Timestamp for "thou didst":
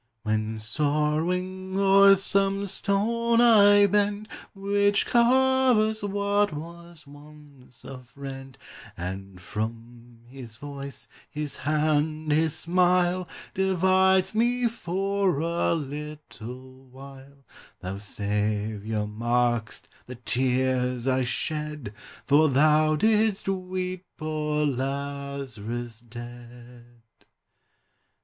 22.49-23.47